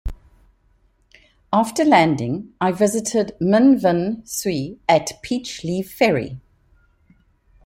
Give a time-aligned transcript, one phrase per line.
[1.53, 6.39] After landing, I visited Min Vin-sui at Peach Leave Ferry.